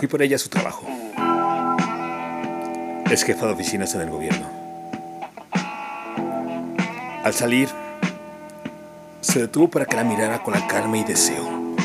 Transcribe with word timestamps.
Fui 0.00 0.08
por 0.08 0.22
ella 0.22 0.36
a 0.36 0.38
su 0.38 0.48
trabajo. 0.48 0.86
Es 3.10 3.22
jefa 3.22 3.44
de 3.44 3.52
oficinas 3.52 3.94
en 3.94 4.00
el 4.00 4.08
gobierno. 4.08 4.48
Al 7.22 7.34
salir, 7.34 7.68
se 9.20 9.40
detuvo 9.40 9.68
para 9.68 9.84
que 9.84 9.96
la 9.96 10.04
mirara 10.04 10.42
con 10.42 10.54
la 10.54 10.66
calma 10.66 10.96
y 10.96 11.04
deseo. 11.04 11.76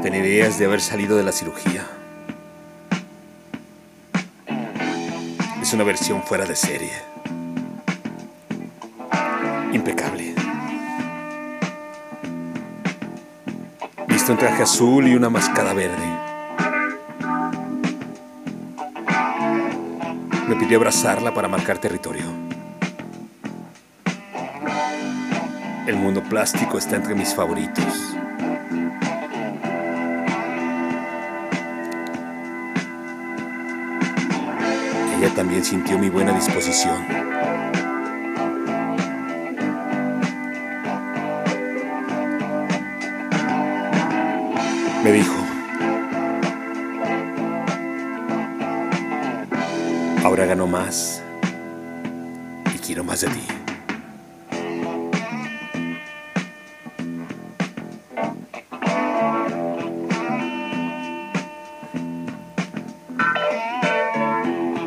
Tenía 0.00 0.20
ideas 0.20 0.60
de 0.60 0.66
haber 0.66 0.80
salido 0.80 1.16
de 1.16 1.24
la 1.24 1.32
cirugía. 1.32 1.84
Es 5.60 5.72
una 5.72 5.82
versión 5.82 6.22
fuera 6.22 6.46
de 6.46 6.54
serie. 6.54 6.92
Impecable. 9.72 10.45
Un 14.28 14.36
traje 14.36 14.64
azul 14.64 15.06
y 15.06 15.14
una 15.14 15.30
mascada 15.30 15.72
verde. 15.72 16.04
Me 20.48 20.56
pidió 20.56 20.78
abrazarla 20.78 21.32
para 21.32 21.46
marcar 21.46 21.78
territorio. 21.78 22.24
El 25.86 25.94
mundo 25.94 26.24
plástico 26.24 26.76
está 26.76 26.96
entre 26.96 27.14
mis 27.14 27.32
favoritos. 27.32 28.16
Ella 35.18 35.34
también 35.36 35.64
sintió 35.64 36.00
mi 36.00 36.10
buena 36.10 36.32
disposición. 36.32 37.35
Me 45.06 45.12
dijo, 45.12 45.36
ahora 50.24 50.46
gano 50.46 50.66
más 50.66 51.22
y 52.74 52.78
quiero 52.80 53.04
más 53.04 53.20
de 53.20 53.28
ti. 53.28 53.46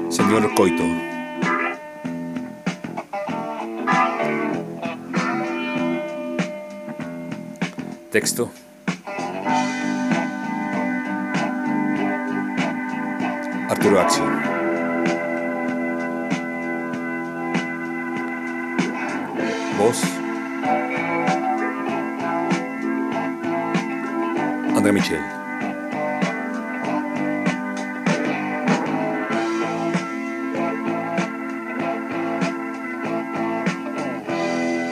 Señor 0.09 0.53
Coito. 0.53 0.83
Texto. 8.11 8.51
Arturo 13.69 13.99
Axio. 13.99 14.23
Voz. 19.77 20.01
André 24.75 24.91
Michel. 24.91 25.38